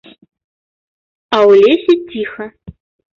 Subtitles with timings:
[0.07, 2.45] А ў лесе ціха.